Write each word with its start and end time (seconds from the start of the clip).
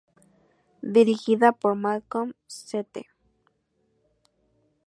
Dirigida 0.95 1.51
por 1.51 1.75
Malcolm 1.75 2.33
St. 2.47 3.05